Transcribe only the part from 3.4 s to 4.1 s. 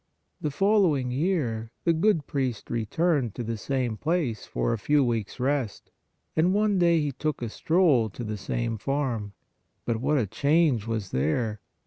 the same